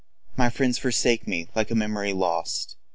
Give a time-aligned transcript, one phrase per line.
[0.35, 2.75] My friends forsake me like a memory lost.